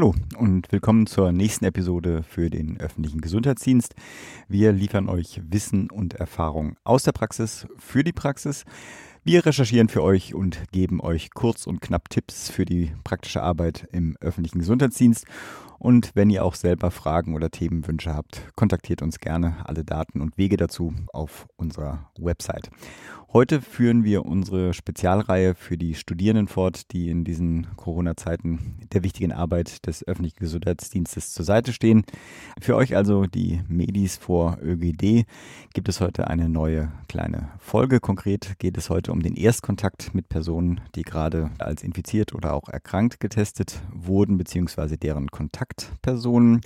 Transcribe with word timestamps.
Hallo 0.00 0.14
und 0.38 0.72
willkommen 0.72 1.06
zur 1.06 1.30
nächsten 1.30 1.66
Episode 1.66 2.22
für 2.22 2.48
den 2.48 2.80
öffentlichen 2.80 3.20
Gesundheitsdienst. 3.20 3.94
Wir 4.48 4.72
liefern 4.72 5.10
euch 5.10 5.42
Wissen 5.44 5.90
und 5.90 6.14
Erfahrung 6.14 6.76
aus 6.84 7.02
der 7.02 7.12
Praxis 7.12 7.66
für 7.76 8.02
die 8.02 8.14
Praxis. 8.14 8.64
Wir 9.24 9.44
recherchieren 9.44 9.90
für 9.90 10.02
euch 10.02 10.34
und 10.34 10.62
geben 10.72 11.02
euch 11.02 11.28
kurz 11.34 11.66
und 11.66 11.82
knapp 11.82 12.08
Tipps 12.08 12.48
für 12.48 12.64
die 12.64 12.92
praktische 13.04 13.42
Arbeit 13.42 13.86
im 13.92 14.16
öffentlichen 14.22 14.60
Gesundheitsdienst. 14.60 15.26
Und 15.78 16.12
wenn 16.14 16.30
ihr 16.30 16.46
auch 16.46 16.54
selber 16.54 16.90
Fragen 16.90 17.34
oder 17.34 17.50
Themenwünsche 17.50 18.14
habt, 18.14 18.48
kontaktiert 18.56 19.02
uns 19.02 19.18
gerne. 19.18 19.56
Alle 19.64 19.84
Daten 19.84 20.22
und 20.22 20.38
Wege 20.38 20.56
dazu 20.56 20.94
auf 21.12 21.46
unserer 21.56 22.10
Website. 22.18 22.70
Heute 23.32 23.60
führen 23.60 24.02
wir 24.02 24.26
unsere 24.26 24.74
Spezialreihe 24.74 25.54
für 25.54 25.78
die 25.78 25.94
Studierenden 25.94 26.48
fort, 26.48 26.90
die 26.90 27.10
in 27.10 27.22
diesen 27.22 27.68
Corona-Zeiten 27.76 28.80
der 28.92 29.04
wichtigen 29.04 29.30
Arbeit 29.30 29.86
des 29.86 30.04
öffentlichen 30.04 30.40
Gesundheitsdienstes 30.40 31.32
zur 31.32 31.44
Seite 31.44 31.72
stehen. 31.72 32.02
Für 32.60 32.74
euch 32.74 32.96
also 32.96 33.26
die 33.26 33.60
Medis 33.68 34.16
vor 34.16 34.58
ÖGD 34.60 35.26
gibt 35.74 35.88
es 35.88 36.00
heute 36.00 36.26
eine 36.26 36.48
neue 36.48 36.90
kleine 37.06 37.52
Folge. 37.60 38.00
Konkret 38.00 38.58
geht 38.58 38.76
es 38.76 38.90
heute 38.90 39.12
um 39.12 39.22
den 39.22 39.36
Erstkontakt 39.36 40.12
mit 40.12 40.28
Personen, 40.28 40.80
die 40.96 41.02
gerade 41.02 41.52
als 41.58 41.84
infiziert 41.84 42.34
oder 42.34 42.52
auch 42.52 42.68
erkrankt 42.68 43.20
getestet 43.20 43.80
wurden, 43.92 44.38
beziehungsweise 44.38 44.98
deren 44.98 45.28
Kontaktpersonen. 45.28 46.62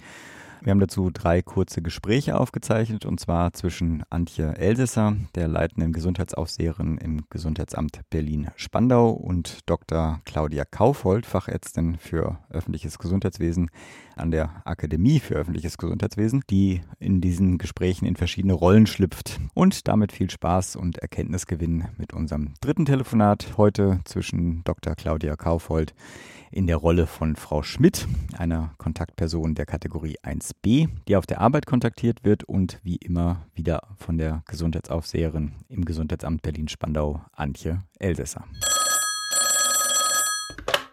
Wir 0.61 0.71
haben 0.71 0.81
dazu 0.81 1.11
drei 1.13 1.43
kurze 1.43 1.83
Gespräche 1.83 2.39
aufgezeichnet 2.39 3.05
und 3.05 3.21
zwar 3.21 3.53
zwischen 3.53 4.03
Antje 4.11 4.57
Elsässer, 4.57 5.17
der 5.35 5.49
leitenden 5.49 5.93
Gesundheitsaufseherin 5.93 6.99
im 6.99 7.25
Gesundheitsamt 7.30 8.01
Berlin-Spandau 8.11 9.11
und 9.11 9.61
Dr. 9.67 10.21
Claudia 10.25 10.65
Kaufhold, 10.65 11.27
Fachärztin 11.27 11.97
für 11.99 12.39
öffentliches 12.51 12.99
Gesundheitswesen 12.99 13.71
an 14.16 14.30
der 14.30 14.63
Akademie 14.65 15.21
für 15.21 15.35
öffentliches 15.35 15.79
Gesundheitswesen, 15.79 16.43
die 16.49 16.80
in 16.99 17.21
diesen 17.21 17.59
Gesprächen 17.59 18.07
in 18.07 18.16
verschiedene 18.16 18.55
Rollen 18.55 18.87
schlüpft. 18.87 19.41
Und 19.55 19.89
damit 19.89 20.13
viel 20.13 20.30
Spaß 20.30 20.77
und 20.77 20.99
Erkenntnisgewinn 20.99 21.89
mit 21.99 22.13
unserem 22.13 22.55
dritten 22.61 22.85
Telefonat 22.85 23.57
heute 23.57 24.01
zwischen 24.05 24.63
Dr. 24.65 24.95
Claudia 24.95 25.37
Kaufhold 25.37 25.95
in 26.55 26.68
der 26.68 26.77
Rolle 26.77 27.09
von 27.09 27.35
Frau 27.35 27.65
Schmidt, 27.65 28.07
einer 28.39 28.74
Kontaktperson 28.79 29.57
der 29.57 29.66
Kategorie 29.66 30.16
1b, 30.45 30.88
die 31.09 31.16
auf 31.16 31.26
der 31.26 31.40
Arbeit 31.40 31.66
kontaktiert 31.66 32.24
wird 32.24 32.45
und 32.45 32.80
wie 32.82 32.96
immer 32.96 33.46
wieder 33.54 33.80
von 33.96 34.18
der 34.18 34.42
Gesundheitsaufseherin 34.46 35.52
im 35.68 35.84
Gesundheitsamt 35.84 36.42
Berlin-Spandau, 36.42 37.23
Antje 37.32 37.82
Elsässer. 37.98 38.45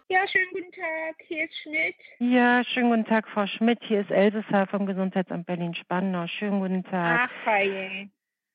Ja, 0.09 0.27
schönen 0.27 0.51
guten 0.51 0.71
Tag, 0.71 1.15
hier 1.27 1.45
ist 1.45 1.55
Schmidt. 1.63 1.95
Ja, 2.19 2.63
schönen 2.63 2.89
guten 2.89 3.05
Tag, 3.05 3.27
Frau 3.29 3.47
Schmidt. 3.47 3.79
Hier 3.83 4.01
ist 4.01 4.11
Elsässer 4.11 4.67
vom 4.67 4.85
Gesundheitsamt 4.85 5.45
Berlin-Spandau. 5.45 6.27
Schönen 6.27 6.59
guten 6.59 6.83
Tag. 6.83 7.29
Ach, 7.29 7.43
feie. 7.43 8.09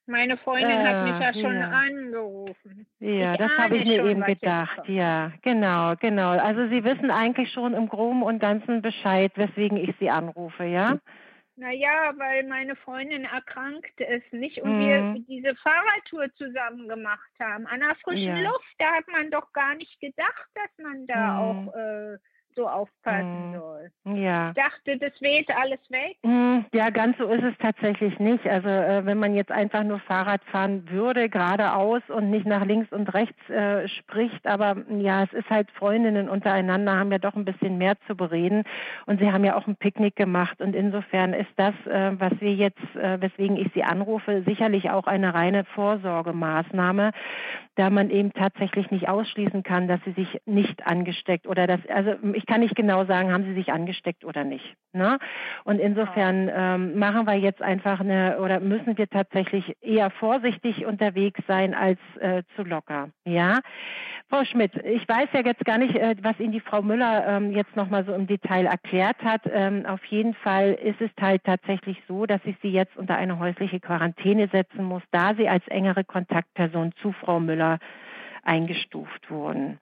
Meine 0.06 0.36
Freundin 0.38 0.70
äh, 0.80 0.84
hat 0.84 1.02
mich 1.02 1.18
ja 1.20 1.32
schon 1.34 1.56
ja. 1.56 1.70
angerufen. 1.70 2.86
Ja, 3.00 3.32
ich 3.32 3.38
das 3.38 3.50
habe 3.58 3.76
ich 3.76 3.84
mir 3.84 3.96
schon, 3.96 4.10
eben 4.10 4.22
gedacht. 4.24 4.88
Ja, 4.88 5.32
genau, 5.42 5.94
genau. 5.96 6.30
Also 6.30 6.68
Sie 6.68 6.84
wissen 6.84 7.10
eigentlich 7.10 7.52
schon 7.52 7.74
im 7.74 7.88
Groben 7.88 8.22
und 8.22 8.38
Ganzen 8.38 8.82
Bescheid, 8.82 9.32
weswegen 9.36 9.76
ich 9.78 9.94
Sie 9.98 10.08
anrufe, 10.10 10.64
ja? 10.64 10.98
Naja, 11.58 12.12
weil 12.18 12.44
meine 12.44 12.76
Freundin 12.76 13.24
erkrankt 13.24 13.98
ist, 14.00 14.30
nicht? 14.32 14.60
Und 14.60 14.76
Mhm. 14.76 14.78
wir 14.78 15.24
diese 15.26 15.54
Fahrradtour 15.56 16.32
zusammen 16.34 16.86
gemacht 16.86 17.30
haben. 17.40 17.66
An 17.66 17.80
der 17.80 17.94
frischen 17.96 18.28
Ja. 18.28 18.42
Luft, 18.42 18.74
da 18.78 18.92
hat 18.94 19.08
man 19.08 19.30
doch 19.30 19.52
gar 19.52 19.74
nicht 19.74 19.98
gedacht, 20.00 20.46
dass 20.54 20.70
man 20.84 21.06
da 21.06 21.32
Mhm. 21.32 21.38
auch 21.38 21.74
äh, 21.74 22.18
so 22.56 22.66
aufpassen 22.68 23.52
Mhm. 23.52 23.54
soll. 23.58 23.90
Ja. 24.16 24.48
Ich 24.48 24.54
dachte, 24.54 24.98
das 24.98 25.20
weht 25.20 25.48
alles 25.56 25.78
weg. 25.90 26.16
Hm, 26.24 26.64
Ja, 26.72 26.90
ganz 26.90 27.16
so 27.18 27.26
ist 27.28 27.44
es 27.44 27.54
tatsächlich 27.58 28.18
nicht. 28.18 28.46
Also 28.48 28.68
äh, 28.68 29.04
wenn 29.06 29.18
man 29.18 29.34
jetzt 29.34 29.52
einfach 29.52 29.84
nur 29.84 30.00
Fahrrad 30.00 30.42
fahren 30.46 30.88
würde, 30.90 31.28
geradeaus 31.28 32.02
und 32.08 32.30
nicht 32.30 32.46
nach 32.46 32.64
links 32.64 32.90
und 32.92 33.12
rechts 33.14 33.48
äh, 33.50 33.86
spricht, 33.88 34.46
aber 34.46 34.76
ja, 34.98 35.22
es 35.24 35.32
ist 35.34 35.48
halt 35.50 35.70
Freundinnen 35.72 36.28
untereinander, 36.28 36.96
haben 36.96 37.12
ja 37.12 37.18
doch 37.18 37.34
ein 37.34 37.44
bisschen 37.44 37.78
mehr 37.78 37.94
zu 38.06 38.16
bereden 38.16 38.64
und 39.06 39.20
sie 39.20 39.30
haben 39.30 39.44
ja 39.44 39.56
auch 39.56 39.66
ein 39.66 39.76
Picknick 39.76 40.16
gemacht 40.16 40.60
und 40.60 40.74
insofern 40.74 41.34
ist 41.34 41.50
das, 41.56 41.74
äh, 41.86 42.12
was 42.18 42.32
wir 42.40 42.54
jetzt, 42.54 42.80
äh, 42.96 43.20
weswegen 43.20 43.56
ich 43.58 43.70
Sie 43.74 43.84
anrufe, 43.84 44.42
sicherlich 44.46 44.90
auch 44.90 45.06
eine 45.06 45.34
reine 45.34 45.64
Vorsorgemaßnahme, 45.74 47.10
da 47.76 47.90
man 47.90 48.08
eben 48.10 48.32
tatsächlich 48.32 48.90
nicht 48.90 49.08
ausschließen 49.08 49.62
kann, 49.62 49.86
dass 49.88 50.00
sie 50.04 50.12
sich 50.12 50.40
nicht 50.46 50.86
angesteckt 50.86 51.46
oder 51.46 51.66
dass, 51.66 51.80
also 51.88 52.14
ich 52.32 52.45
kann 52.46 52.60
nicht 52.60 52.76
genau 52.76 53.04
sagen, 53.04 53.32
haben 53.32 53.44
sie 53.44 53.54
sich 53.54 53.72
angesteckt 53.72 54.24
oder 54.24 54.44
nicht. 54.44 54.74
Ne? 54.92 55.18
Und 55.64 55.78
insofern 55.78 56.50
ähm, 56.54 56.98
machen 56.98 57.26
wir 57.26 57.34
jetzt 57.34 57.62
einfach 57.62 58.00
eine 58.00 58.38
oder 58.40 58.60
müssen 58.60 58.96
wir 58.96 59.08
tatsächlich 59.08 59.76
eher 59.80 60.10
vorsichtig 60.10 60.86
unterwegs 60.86 61.40
sein 61.46 61.74
als 61.74 61.98
äh, 62.20 62.42
zu 62.54 62.62
locker. 62.62 63.10
Ja, 63.24 63.60
Frau 64.28 64.44
Schmidt, 64.44 64.74
ich 64.84 65.08
weiß 65.08 65.28
ja 65.32 65.40
jetzt 65.44 65.64
gar 65.64 65.78
nicht, 65.78 65.94
äh, 65.94 66.16
was 66.20 66.38
Ihnen 66.40 66.52
die 66.52 66.60
Frau 66.60 66.82
Müller 66.82 67.26
ähm, 67.28 67.52
jetzt 67.52 67.76
nochmal 67.76 68.04
so 68.04 68.12
im 68.12 68.26
Detail 68.26 68.66
erklärt 68.66 69.22
hat. 69.22 69.42
Ähm, 69.46 69.86
auf 69.86 70.04
jeden 70.06 70.34
Fall 70.34 70.72
ist 70.72 71.00
es 71.00 71.10
halt 71.20 71.44
tatsächlich 71.44 72.02
so, 72.08 72.26
dass 72.26 72.40
ich 72.44 72.56
Sie 72.60 72.70
jetzt 72.70 72.96
unter 72.96 73.16
eine 73.16 73.38
häusliche 73.38 73.78
Quarantäne 73.78 74.48
setzen 74.48 74.84
muss, 74.84 75.02
da 75.12 75.34
Sie 75.34 75.48
als 75.48 75.66
engere 75.68 76.02
Kontaktperson 76.04 76.92
zu 77.02 77.12
Frau 77.12 77.38
Müller 77.38 77.78
eingestuft 78.42 79.30
wurden. 79.30 79.78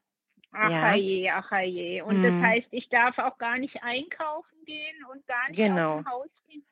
Ach 0.55 0.71
Ja. 0.71 0.95
je, 0.95 1.31
ach 1.31 1.51
je. 1.63 2.03
Und 2.03 2.19
Mhm. 2.19 2.23
das 2.41 2.49
heißt, 2.51 2.69
ich 2.71 2.89
darf 2.89 3.19
auch 3.19 3.37
gar 3.39 3.59
nicht 3.59 3.83
einkaufen 3.83 4.57
gehen 4.65 5.05
und 5.11 5.27
gar 5.27 5.49
nicht 5.49 5.57
Genau. 5.57 5.97
aus 5.99 6.03
dem 6.05 6.11
Haus 6.13 6.29
gehen? 6.49 6.65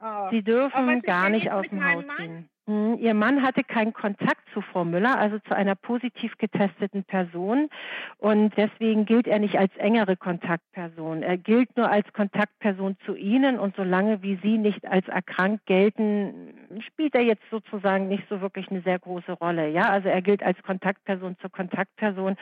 Oh. 0.00 0.28
Sie 0.30 0.42
dürfen 0.42 1.02
gar 1.02 1.28
nicht 1.30 1.50
aus 1.50 1.66
dem 1.68 1.84
Haus 1.84 2.04
Mann? 2.04 2.16
gehen. 2.18 2.50
Hm, 2.68 2.98
Ihr 3.00 3.14
Mann 3.14 3.42
hatte 3.42 3.64
keinen 3.64 3.94
Kontakt 3.94 4.42
zu 4.52 4.60
Frau 4.60 4.84
Müller, 4.84 5.18
also 5.18 5.38
zu 5.38 5.56
einer 5.56 5.74
positiv 5.74 6.36
getesteten 6.36 7.02
Person. 7.02 7.70
Und 8.18 8.54
deswegen 8.58 9.06
gilt 9.06 9.26
er 9.26 9.38
nicht 9.38 9.56
als 9.56 9.74
engere 9.78 10.18
Kontaktperson. 10.18 11.22
Er 11.22 11.38
gilt 11.38 11.74
nur 11.78 11.90
als 11.90 12.12
Kontaktperson 12.12 12.98
zu 13.06 13.14
Ihnen. 13.14 13.58
Und 13.58 13.74
solange 13.74 14.22
wie 14.22 14.38
Sie 14.42 14.58
nicht 14.58 14.86
als 14.86 15.08
erkrankt 15.08 15.64
gelten, 15.64 16.52
spielt 16.86 17.14
er 17.14 17.22
jetzt 17.22 17.42
sozusagen 17.50 18.08
nicht 18.08 18.24
so 18.28 18.42
wirklich 18.42 18.70
eine 18.70 18.82
sehr 18.82 18.98
große 18.98 19.32
Rolle. 19.32 19.70
Ja, 19.70 19.88
also 19.88 20.10
er 20.10 20.20
gilt 20.20 20.42
als 20.42 20.62
Kontaktperson 20.62 21.38
zur 21.40 21.50
Kontaktperson. 21.50 22.36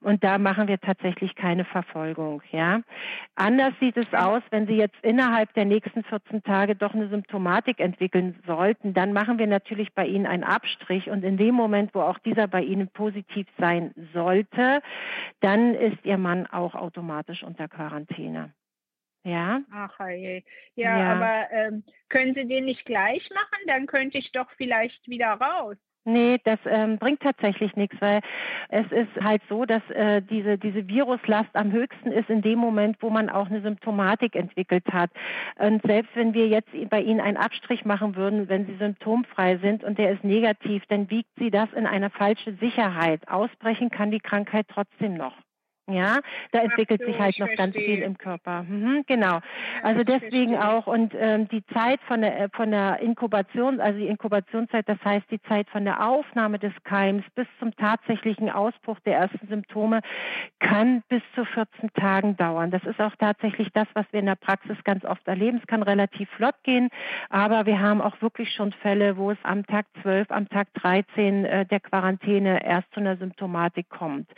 Und 0.00 0.24
da 0.24 0.38
machen 0.38 0.68
wir 0.68 0.80
tatsächlich 0.80 1.34
keine 1.34 1.66
Verfolgung. 1.66 2.40
Ja, 2.50 2.80
anders 3.34 3.74
sieht 3.78 3.98
es 3.98 4.10
aus, 4.14 4.42
wenn 4.48 4.66
Sie 4.66 4.76
jetzt 4.76 4.96
innerhalb 5.02 5.52
der 5.52 5.66
nächsten 5.66 6.02
14 6.02 6.42
Tage 6.44 6.76
doch 6.76 6.94
eine 6.94 7.08
Symptomatik 7.08 7.78
entwickeln 7.78 8.36
sollten, 8.46 8.94
dann 8.94 9.12
machen 9.12 9.38
wir 9.38 9.46
natürlich 9.46 9.65
bei 9.94 10.06
Ihnen 10.06 10.26
einen 10.26 10.44
Abstrich 10.44 11.10
und 11.10 11.24
in 11.24 11.36
dem 11.36 11.54
Moment, 11.54 11.94
wo 11.94 12.00
auch 12.00 12.18
dieser 12.18 12.46
bei 12.46 12.62
Ihnen 12.62 12.88
positiv 12.88 13.46
sein 13.58 13.92
sollte, 14.12 14.82
dann 15.40 15.74
ist 15.74 16.04
Ihr 16.04 16.18
Mann 16.18 16.46
auch 16.46 16.74
automatisch 16.74 17.42
unter 17.42 17.68
Quarantäne. 17.68 18.52
Ja? 19.24 19.60
Ach 19.72 19.98
je. 20.08 20.42
Ja, 20.76 20.98
Ja. 20.98 21.12
aber 21.12 21.50
ähm, 21.50 21.84
können 22.08 22.34
Sie 22.34 22.46
den 22.46 22.66
nicht 22.66 22.84
gleich 22.84 23.28
machen? 23.30 23.66
Dann 23.66 23.86
könnte 23.86 24.18
ich 24.18 24.30
doch 24.32 24.50
vielleicht 24.52 25.08
wieder 25.08 25.32
raus. 25.32 25.76
Nee, 26.08 26.38
das 26.44 26.60
ähm, 26.66 26.98
bringt 26.98 27.20
tatsächlich 27.20 27.74
nichts, 27.74 27.96
weil 28.00 28.20
es 28.68 28.86
ist 28.92 29.10
halt 29.20 29.42
so, 29.48 29.64
dass 29.64 29.82
äh, 29.90 30.22
diese, 30.22 30.56
diese 30.56 30.86
Viruslast 30.86 31.50
am 31.54 31.72
höchsten 31.72 32.12
ist 32.12 32.30
in 32.30 32.42
dem 32.42 32.60
Moment, 32.60 32.98
wo 33.00 33.10
man 33.10 33.28
auch 33.28 33.50
eine 33.50 33.60
Symptomatik 33.60 34.36
entwickelt 34.36 34.84
hat. 34.92 35.10
Und 35.56 35.82
selbst 35.82 36.14
wenn 36.14 36.32
wir 36.32 36.46
jetzt 36.46 36.68
bei 36.90 37.00
Ihnen 37.00 37.20
einen 37.20 37.36
Abstrich 37.36 37.84
machen 37.84 38.14
würden, 38.14 38.48
wenn 38.48 38.66
Sie 38.66 38.76
symptomfrei 38.76 39.56
sind 39.56 39.82
und 39.82 39.98
der 39.98 40.12
ist 40.12 40.22
negativ, 40.22 40.84
dann 40.86 41.10
wiegt 41.10 41.30
Sie 41.40 41.50
das 41.50 41.72
in 41.72 41.86
eine 41.88 42.08
falsche 42.10 42.54
Sicherheit. 42.54 43.26
Ausbrechen 43.26 43.90
kann 43.90 44.12
die 44.12 44.20
Krankheit 44.20 44.66
trotzdem 44.68 45.14
noch. 45.14 45.34
Ja, 45.88 46.18
da 46.50 46.62
entwickelt 46.62 47.00
so, 47.00 47.06
sich 47.06 47.18
halt 47.20 47.38
noch 47.38 47.54
ganz 47.54 47.76
viel 47.76 48.02
im 48.02 48.18
Körper. 48.18 48.64
Mhm, 48.64 49.04
genau. 49.06 49.38
Also 49.84 50.02
deswegen 50.02 50.56
auch 50.56 50.88
und 50.88 51.14
ähm, 51.16 51.46
die 51.48 51.64
Zeit 51.66 52.00
von 52.08 52.22
der 52.22 52.40
äh, 52.40 52.48
von 52.52 52.72
der 52.72 52.98
Inkubation, 52.98 53.80
also 53.80 53.96
die 53.96 54.08
Inkubationszeit, 54.08 54.88
das 54.88 54.98
heißt 55.04 55.30
die 55.30 55.40
Zeit 55.42 55.68
von 55.70 55.84
der 55.84 56.04
Aufnahme 56.04 56.58
des 56.58 56.72
Keims 56.82 57.24
bis 57.36 57.46
zum 57.60 57.74
tatsächlichen 57.76 58.50
Ausbruch 58.50 58.98
der 59.06 59.16
ersten 59.16 59.46
Symptome 59.46 60.00
kann 60.58 61.04
bis 61.08 61.22
zu 61.36 61.44
14 61.44 61.92
Tagen 61.92 62.36
dauern. 62.36 62.72
Das 62.72 62.82
ist 62.82 63.00
auch 63.00 63.14
tatsächlich 63.16 63.68
das, 63.72 63.86
was 63.94 64.06
wir 64.10 64.18
in 64.18 64.26
der 64.26 64.34
Praxis 64.34 64.76
ganz 64.82 65.04
oft 65.04 65.26
erleben. 65.28 65.58
Es 65.58 65.68
kann 65.68 65.84
relativ 65.84 66.28
flott 66.30 66.56
gehen, 66.64 66.88
aber 67.30 67.64
wir 67.64 67.78
haben 67.80 68.00
auch 68.00 68.20
wirklich 68.20 68.52
schon 68.52 68.72
Fälle, 68.72 69.16
wo 69.16 69.30
es 69.30 69.38
am 69.44 69.64
Tag 69.64 69.86
12, 70.02 70.32
am 70.32 70.48
Tag 70.48 70.66
13 70.74 71.44
äh, 71.44 71.64
der 71.64 71.78
Quarantäne 71.78 72.64
erst 72.64 72.92
zu 72.92 72.98
einer 72.98 73.16
Symptomatik 73.16 73.88
kommt. 73.88 74.28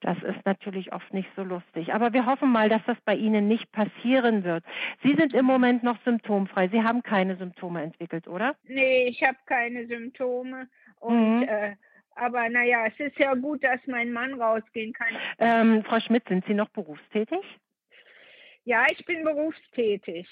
Das 0.00 0.16
ist 0.22 0.44
natürlich 0.44 0.92
oft 0.92 1.12
nicht 1.12 1.28
so 1.34 1.42
lustig. 1.42 1.92
Aber 1.92 2.12
wir 2.12 2.24
hoffen 2.26 2.50
mal, 2.50 2.68
dass 2.68 2.82
das 2.86 2.96
bei 3.04 3.14
Ihnen 3.14 3.48
nicht 3.48 3.70
passieren 3.72 4.44
wird. 4.44 4.64
Sie 5.02 5.14
sind 5.14 5.34
im 5.34 5.44
Moment 5.44 5.82
noch 5.82 5.98
symptomfrei. 6.04 6.68
Sie 6.68 6.82
haben 6.82 7.02
keine 7.02 7.36
Symptome 7.36 7.82
entwickelt, 7.82 8.28
oder? 8.28 8.54
Nee, 8.64 9.08
ich 9.08 9.22
habe 9.22 9.38
keine 9.46 9.86
Symptome. 9.86 10.68
Und 11.00 11.40
Mhm. 11.40 11.42
äh, 11.42 11.76
aber 12.12 12.48
naja, 12.48 12.86
es 12.86 12.98
ist 12.98 13.18
ja 13.18 13.34
gut, 13.34 13.62
dass 13.62 13.80
mein 13.86 14.12
Mann 14.12 14.40
rausgehen 14.40 14.92
kann. 14.92 15.08
Ähm, 15.38 15.84
Frau 15.84 16.00
Schmidt, 16.00 16.26
sind 16.28 16.44
Sie 16.46 16.54
noch 16.54 16.68
berufstätig? 16.70 17.40
Ja, 18.64 18.86
ich 18.90 19.04
bin 19.04 19.24
berufstätig. 19.24 20.28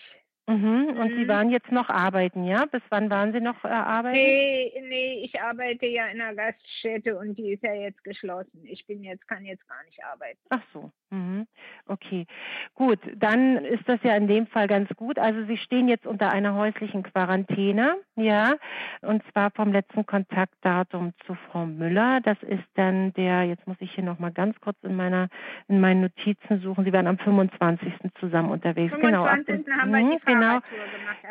Mhm. 0.48 0.96
Und 0.98 1.08
Sie 1.10 1.24
Mhm. 1.24 1.28
waren 1.28 1.50
jetzt 1.50 1.72
noch 1.72 1.88
arbeiten, 1.88 2.44
ja? 2.44 2.66
Bis 2.66 2.82
wann 2.90 3.10
waren 3.10 3.32
Sie 3.32 3.40
noch 3.40 3.64
äh, 3.64 3.68
arbeiten? 3.68 4.16
Nee, 4.16 4.72
nee, 4.88 5.20
ich 5.24 5.40
arbeite 5.42 5.86
ja 5.86 6.06
in 6.06 6.20
einer 6.20 6.34
Gaststätte 6.36 7.18
und 7.18 7.36
die 7.36 7.52
ist 7.54 7.64
ja 7.64 7.74
jetzt 7.74 8.02
geschlossen. 8.04 8.60
Ich 8.64 8.86
bin 8.86 9.02
jetzt, 9.02 9.26
kann 9.26 9.44
jetzt 9.44 9.68
gar 9.68 9.82
nicht 9.84 10.02
arbeiten. 10.04 10.38
Ach 10.50 10.62
so. 10.72 10.92
Mhm. 11.10 11.46
Okay. 11.86 12.26
Gut, 12.74 12.98
dann 13.16 13.64
ist 13.64 13.88
das 13.88 14.00
ja 14.02 14.16
in 14.16 14.28
dem 14.28 14.46
Fall 14.46 14.68
ganz 14.68 14.88
gut. 14.96 15.18
Also 15.18 15.44
Sie 15.46 15.56
stehen 15.56 15.88
jetzt 15.88 16.06
unter 16.06 16.30
einer 16.30 16.54
häuslichen 16.54 17.02
Quarantäne, 17.02 17.96
ja? 18.16 18.54
Und 19.02 19.22
zwar 19.32 19.50
vom 19.50 19.72
letzten 19.72 20.06
Kontaktdatum 20.06 21.12
zu 21.26 21.34
Frau 21.34 21.66
Müller. 21.66 22.20
Das 22.22 22.40
ist 22.42 22.64
dann 22.74 23.12
der, 23.14 23.44
jetzt 23.44 23.66
muss 23.66 23.76
ich 23.80 23.92
hier 23.92 24.04
noch 24.04 24.18
mal 24.20 24.32
ganz 24.32 24.60
kurz 24.60 24.76
in 24.82 24.94
meiner 24.96 25.28
in 25.68 25.80
meinen 25.80 26.02
Notizen 26.02 26.60
suchen. 26.60 26.84
Sie 26.84 26.92
waren 26.92 27.06
am 27.08 27.18
25. 27.18 27.92
zusammen 28.20 28.50
unterwegs. 28.50 28.94
Genau, 29.00 29.24
ab 29.24 29.38
25. 29.46 29.64
dem, 29.64 29.80
haben 29.80 29.90
wir 29.90 29.98
die 29.98 30.04
Mhm, 30.04 30.12
genau. 30.40 30.60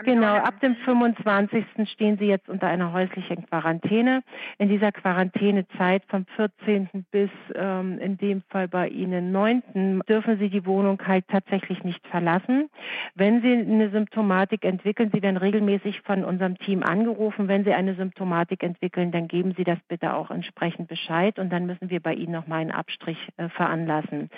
Genau, 0.04 0.36
ab 0.36 0.60
dem 0.60 0.76
25. 0.76 1.66
stehen 1.90 2.18
Sie 2.18 2.26
jetzt 2.26 2.50
unter 2.50 2.68
einer 2.68 2.92
häuslichen 2.94 3.46
Quarantäne. 3.48 4.24
In 4.58 4.70
dieser 4.70 4.92
Quarantänezeit 4.92 6.04
vom 6.08 6.26
14. 6.36 6.90
bis 7.12 7.30
ähm, 7.56 8.00
in 8.00 8.18
dem 8.18 8.42
Fall 8.50 8.68
bei 8.68 8.88
Ihnen 8.90 9.32
9. 9.32 10.02
dürfen 10.08 10.38
Sie 10.38 10.50
die 10.50 10.66
Wohnung 10.66 11.02
halt 11.06 11.28
tatsächlich 11.28 11.84
nicht 11.84 12.06
verlassen. 12.08 12.70
Wenn 13.16 13.42
Sie 13.42 13.54
eine 13.54 13.90
Symptomatik 13.90 14.66
entwickeln, 14.66 15.12
Sie 15.14 15.22
werden 15.22 15.38
regelmäßig 15.38 16.02
von 16.02 16.24
unserem 16.24 16.58
Team 16.58 16.84
angerufen. 16.84 17.48
Wenn 17.48 17.64
Sie 17.64 17.74
eine 17.74 17.96
Symptomatik 17.96 18.64
entwickeln, 18.64 19.12
dann 19.12 19.28
geben 19.28 19.54
Sie 19.58 19.64
das 19.64 19.80
bitte 19.88 20.14
auch 20.14 20.32
entsprechend 20.32 20.88
Bescheid 20.88 21.40
und 21.40 21.52
dann 21.52 21.66
müssen 21.66 21.90
wir 21.90 22.00
bei 22.00 22.14
Ihnen 22.14 22.34
nochmal 22.34 22.62
einen 22.62 22.72
Abstrich 22.72 23.18
äh, 23.38 23.50
veranlassen. 23.50 24.30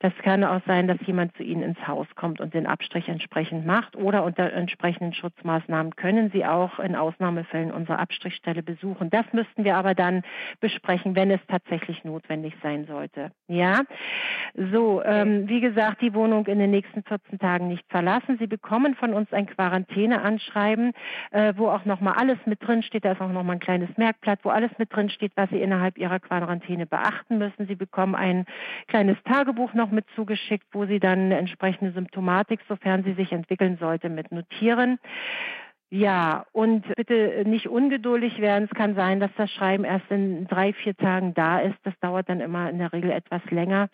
Das 0.00 0.12
kann 0.22 0.44
auch 0.44 0.60
sein, 0.66 0.88
dass 0.88 0.98
jemand 1.06 1.36
zu 1.36 1.42
Ihnen 1.42 1.62
ins 1.62 1.86
Haus 1.86 2.06
kommt 2.14 2.40
und 2.40 2.54
den 2.54 2.66
Abstrich 2.66 3.08
entsprechend 3.08 3.66
macht 3.66 3.96
oder 3.96 4.15
unter 4.24 4.52
entsprechenden 4.52 5.12
Schutzmaßnahmen 5.12 5.96
können 5.96 6.30
Sie 6.30 6.44
auch 6.44 6.78
in 6.78 6.94
Ausnahmefällen 6.94 7.72
unsere 7.72 7.98
Abstrichstelle 7.98 8.62
besuchen. 8.62 9.10
Das 9.10 9.24
müssten 9.32 9.64
wir 9.64 9.76
aber 9.76 9.94
dann 9.94 10.22
besprechen, 10.60 11.16
wenn 11.16 11.30
es 11.30 11.40
tatsächlich 11.48 12.04
notwendig 12.04 12.54
sein 12.62 12.84
sollte. 12.86 13.32
Ja, 13.48 13.82
so, 14.54 15.02
ähm, 15.04 15.48
wie 15.48 15.60
gesagt, 15.60 16.02
die 16.02 16.14
Wohnung 16.14 16.46
in 16.46 16.58
den 16.58 16.70
nächsten 16.70 17.02
14 17.02 17.38
Tagen 17.38 17.68
nicht 17.68 17.84
verlassen. 17.88 18.36
Sie 18.38 18.46
bekommen 18.46 18.94
von 18.94 19.14
uns 19.14 19.32
ein 19.32 19.46
Quarantäneanschreiben, 19.46 20.92
äh, 21.30 21.54
wo 21.56 21.68
auch 21.68 21.84
nochmal 21.84 22.14
alles 22.14 22.38
mit 22.46 22.66
drin 22.66 22.82
steht. 22.82 23.04
Da 23.04 23.12
ist 23.12 23.20
auch 23.20 23.32
nochmal 23.32 23.56
ein 23.56 23.60
kleines 23.60 23.90
Merkblatt, 23.96 24.40
wo 24.42 24.50
alles 24.50 24.70
mit 24.78 24.94
drin 24.94 25.10
steht, 25.10 25.32
was 25.36 25.50
Sie 25.50 25.60
innerhalb 25.60 25.98
Ihrer 25.98 26.20
Quarantäne 26.20 26.86
beachten 26.86 27.38
müssen. 27.38 27.66
Sie 27.66 27.74
bekommen 27.74 28.14
ein 28.14 28.46
kleines 28.86 29.16
Tagebuch 29.24 29.74
noch 29.74 29.90
mit 29.90 30.04
zugeschickt, 30.14 30.66
wo 30.72 30.86
Sie 30.86 31.00
dann 31.00 31.26
eine 31.26 31.38
entsprechende 31.38 31.92
Symptomatik, 31.92 32.60
sofern 32.68 33.04
sie 33.04 33.14
sich 33.14 33.32
entwickeln 33.32 33.78
sollte, 33.78 34.05
mit 34.08 34.32
notieren. 34.32 34.98
Ja, 35.90 36.46
und 36.52 36.84
bitte 36.96 37.44
nicht 37.46 37.68
ungeduldig 37.68 38.40
werden. 38.40 38.68
Es 38.70 38.76
kann 38.76 38.96
sein, 38.96 39.20
dass 39.20 39.30
das 39.36 39.50
Schreiben 39.52 39.84
erst 39.84 40.10
in 40.10 40.46
drei, 40.48 40.72
vier 40.72 40.96
Tagen 40.96 41.32
da 41.34 41.60
ist. 41.60 41.78
Das 41.84 41.94
dauert 42.00 42.28
dann 42.28 42.40
immer 42.40 42.68
in 42.68 42.78
der 42.78 42.92
Regel 42.92 43.10
etwas 43.10 43.42
länger. 43.50 43.88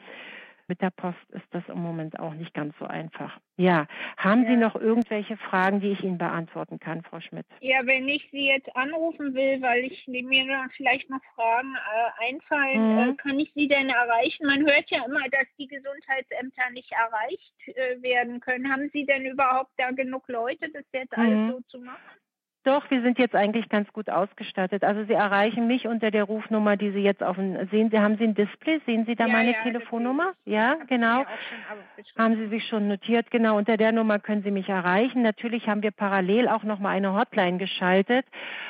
Mit 0.72 0.80
der 0.80 0.88
Post 0.88 1.18
ist 1.28 1.44
das 1.50 1.62
im 1.68 1.82
Moment 1.82 2.18
auch 2.18 2.32
nicht 2.32 2.54
ganz 2.54 2.74
so 2.78 2.86
einfach. 2.86 3.38
Ja, 3.58 3.86
haben 4.16 4.46
Sie 4.46 4.52
Ja. 4.52 4.56
noch 4.56 4.74
irgendwelche 4.74 5.36
Fragen, 5.36 5.80
die 5.80 5.88
ich 5.90 6.02
Ihnen 6.02 6.16
beantworten 6.16 6.80
kann, 6.80 7.02
Frau 7.02 7.20
Schmidt? 7.20 7.44
Ja, 7.60 7.84
wenn 7.84 8.08
ich 8.08 8.26
Sie 8.30 8.46
jetzt 8.46 8.74
anrufen 8.74 9.34
will, 9.34 9.60
weil 9.60 9.84
ich 9.84 10.08
mir 10.08 10.70
vielleicht 10.74 11.10
noch 11.10 11.20
Fragen 11.34 11.74
äh, 11.74 12.26
einfallen, 12.30 12.90
Mhm. 12.90 13.10
äh, 13.10 13.14
kann 13.16 13.38
ich 13.38 13.52
Sie 13.54 13.68
denn 13.68 13.90
erreichen? 13.90 14.46
Man 14.46 14.64
hört 14.64 14.88
ja 14.88 15.04
immer, 15.04 15.28
dass 15.28 15.46
die 15.58 15.66
Gesundheitsämter 15.66 16.70
nicht 16.70 16.90
erreicht 16.90 17.52
äh, 17.66 18.00
werden 18.00 18.40
können. 18.40 18.72
Haben 18.72 18.88
Sie 18.94 19.04
denn 19.04 19.26
überhaupt 19.26 19.72
da 19.76 19.90
genug 19.90 20.26
Leute, 20.28 20.70
das 20.70 20.84
jetzt 20.94 21.12
Mhm. 21.14 21.18
alles 21.22 21.46
so 21.48 21.60
zu 21.68 21.80
machen? 21.80 22.00
Doch, 22.64 22.88
wir 22.90 23.02
sind 23.02 23.18
jetzt 23.18 23.34
eigentlich 23.34 23.68
ganz 23.68 23.92
gut 23.92 24.08
ausgestattet. 24.08 24.84
Also 24.84 25.04
Sie 25.04 25.14
erreichen 25.14 25.66
mich 25.66 25.88
unter 25.88 26.12
der 26.12 26.24
Rufnummer, 26.24 26.76
die 26.76 26.92
Sie 26.92 27.00
jetzt 27.00 27.22
auf 27.22 27.34
dem, 27.34 27.68
sehen 27.70 27.90
Sie, 27.90 27.98
haben 27.98 28.18
Sie 28.18 28.24
ein 28.24 28.34
Display? 28.34 28.80
Sehen 28.86 29.04
Sie 29.04 29.16
da 29.16 29.26
Ja, 29.26 29.32
meine 29.32 29.52
ja, 29.52 29.62
Telefonnummer? 29.64 30.32
Ja, 30.44 30.76
genau. 30.86 31.24
Haben 32.16 32.36
Sie 32.36 32.46
sich 32.48 32.66
schon 32.68 32.86
notiert? 32.86 33.32
Genau, 33.32 33.56
unter 33.56 33.76
der 33.76 33.90
Nummer 33.90 34.20
können 34.20 34.44
Sie 34.44 34.52
mich 34.52 34.68
erreichen. 34.68 35.22
Natürlich 35.22 35.68
haben 35.68 35.82
wir 35.82 35.90
parallel 35.90 36.48
auch 36.48 36.62
nochmal 36.62 36.96
eine 36.96 37.14
Hotline 37.14 37.58
geschaltet. 37.58 38.26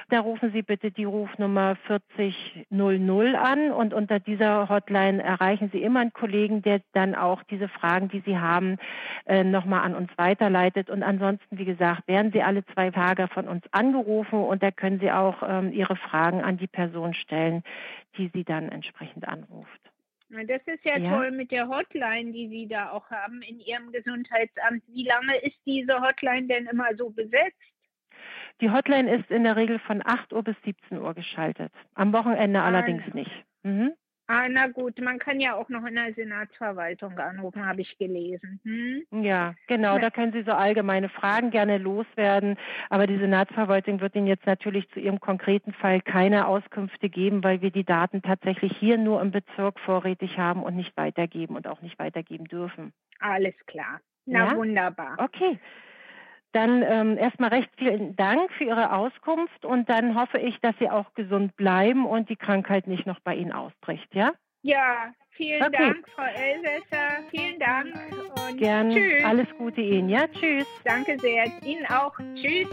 Da 0.09 0.21
rufen 0.21 0.53
Sie 0.53 0.63
bitte 0.63 0.91
die 0.91 1.05
Rufnummer 1.05 1.77
4000 1.87 3.37
an 3.37 3.73
und 3.73 3.93
unter 3.93 4.21
dieser 4.21 4.69
Hotline 4.71 5.23
erreichen 5.23 5.71
Sie 5.73 5.83
immer 5.83 6.01
einen 6.01 6.13
Kollegen, 6.13 6.63
der 6.63 6.81
dann 6.93 7.15
auch 7.15 7.43
diese 7.45 7.69
Fragen, 7.69 8.09
die 8.09 8.21
Sie 8.21 8.39
haben, 8.39 8.79
äh, 9.27 9.45
nochmal 9.45 9.85
an 9.85 9.95
uns 9.95 10.11
weiterleitet. 10.17 10.89
Und 10.89 11.03
ansonsten, 11.03 11.59
wie 11.59 11.65
gesagt, 11.65 12.09
werden 12.09 12.33
Sie 12.33 12.43
alle 12.43 12.65
zwei 12.67 12.91
Tage 12.91 13.29
von 13.29 13.49
uns 13.49 13.65
angerufen 13.83 14.39
und 14.39 14.63
da 14.63 14.71
können 14.71 15.01
Sie 15.01 15.11
auch 15.11 15.43
ähm, 15.47 15.73
Ihre 15.73 15.97
Fragen 15.97 16.41
an 16.43 16.57
die 16.57 16.69
Person 16.69 17.15
stellen, 17.15 17.63
die 18.17 18.31
Sie 18.33 18.45
dann 18.45 18.69
entsprechend 18.69 19.27
anruft. 19.27 19.81
Das 20.31 20.63
ist 20.67 20.85
ja, 20.85 20.97
Ja. 20.97 21.11
toll 21.15 21.31
mit 21.31 21.51
der 21.51 21.69
Hotline, 21.69 22.33
die 22.33 22.49
Sie 22.49 22.67
da 22.67 22.91
auch 22.91 23.11
haben 23.11 23.43
in 23.43 23.61
Ihrem 23.61 23.93
Gesundheitsamt. 23.93 24.83
Wie 24.89 25.05
lange 25.05 25.37
ist 25.43 25.59
diese 25.67 26.01
Hotline 26.01 26.47
denn 26.47 26.67
immer 26.67 26.95
so 26.97 27.11
besetzt? 27.11 27.61
Die 28.61 28.71
Hotline 28.71 29.13
ist 29.15 29.31
in 29.31 29.45
der 29.45 29.57
Regel 29.57 29.79
von 29.81 30.03
8 30.05 30.33
Uhr 30.33 30.43
bis 30.43 30.57
17 30.65 30.99
Uhr 30.99 31.15
geschaltet. 31.15 31.73
Am 31.95 32.13
Wochenende 32.13 32.63
allerdings 32.63 33.03
ja. 33.09 33.15
nicht. 33.15 33.45
Mhm. 33.63 33.93
Ah, 34.29 34.49
na 34.49 34.69
gut, 34.69 34.99
man 35.01 35.19
kann 35.19 35.41
ja 35.41 35.55
auch 35.55 35.69
noch 35.69 35.85
in 35.85 35.95
der 35.97 36.15
Senatsverwaltung 36.15 37.19
anrufen, 37.19 37.67
habe 37.67 37.81
ich 37.83 37.99
gelesen. 37.99 38.61
Hm? 38.65 39.23
Ja, 39.23 39.55
genau. 39.67 39.99
Da 39.99 40.11
können 40.11 40.33
Sie 40.33 40.43
so 40.43 40.53
allgemeine 40.53 41.09
Fragen 41.11 41.51
gerne 41.51 41.77
loswerden. 41.77 42.57
Aber 42.89 43.07
die 43.07 43.19
Senatsverwaltung 43.19 44.01
wird 44.01 44.15
Ihnen 44.15 44.27
jetzt 44.27 44.47
natürlich 44.47 44.89
zu 44.91 45.01
Ihrem 45.01 45.21
konkreten 45.21 45.73
Fall 45.75 46.01
keine 46.01 46.47
Auskünfte 46.47 47.11
geben, 47.11 47.45
weil 47.45 47.61
wir 47.61 47.71
die 47.71 47.85
Daten 47.85 48.23
tatsächlich 48.23 48.75
hier 48.79 48.97
nur 48.97 49.21
im 49.21 49.31
Bezirk 49.33 49.79
vorrätig 49.81 50.39
haben 50.39 50.63
und 50.63 50.77
nicht 50.77 50.97
weitergeben 50.97 51.57
und 51.57 51.67
auch 51.67 51.83
nicht 51.83 51.99
weitergeben 51.99 52.47
dürfen. 52.47 52.95
Alles 53.19 53.55
klar. 53.67 54.01
Na 54.25 54.47
Ja? 54.47 54.57
wunderbar. 54.57 55.17
Okay. 55.19 55.59
Dann 56.53 56.83
ähm, 56.83 57.17
erstmal 57.17 57.51
recht 57.51 57.71
vielen 57.79 58.15
Dank 58.17 58.53
für 58.53 58.65
Ihre 58.65 58.93
Auskunft 58.93 59.65
und 59.65 59.89
dann 59.89 60.15
hoffe 60.15 60.39
ich, 60.39 60.61
dass 60.61 60.75
Sie 60.79 60.91
auch 60.91 61.15
gesund 61.15 61.57
bleiben 61.57 62.07
und 62.07 62.29
die 62.29 62.37
Krankheit 62.37 62.87
nicht 62.87 63.07
noch 63.07 63.21
bei 63.21 63.35
Ihnen 63.35 63.53
ausbricht, 63.53 64.15
ja? 64.15 64.33
Ja, 64.63 65.13
vielen 65.31 65.63
Okay. 65.63 65.73
Dank, 65.73 66.09
Frau 66.15 66.23
Elsässer. 66.23 67.25
Vielen 67.31 67.59
Dank 67.59 67.95
und 68.49 68.59
Gern. 68.59 68.91
tschüss. 68.93 69.25
Alles 69.25 69.49
Gute 69.59 69.81
Ihnen, 69.81 70.09
ja? 70.09 70.27
Tschüss. 70.29 70.67
Danke 70.85 71.19
sehr. 71.19 71.47
Ihnen 71.65 71.87
auch. 71.87 72.17
Tschüss. 72.35 72.69